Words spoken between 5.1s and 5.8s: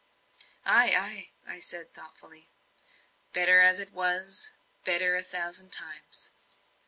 a thousand